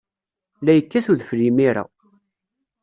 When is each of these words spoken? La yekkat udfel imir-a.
La 0.63 0.71
yekkat 0.73 1.07
udfel 1.13 1.39
imir-a. 1.49 1.83